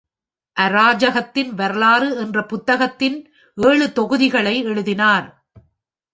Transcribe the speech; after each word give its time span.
அராஜகத்தின் 0.57 1.51
வரலாறு 1.53 2.17
என்ற 2.17 2.45
புத்தகத்தின் 2.45 3.17
ஏழு 3.57 3.93
தொகுதிகளை 3.93 4.55
எழுதினார். 4.63 5.27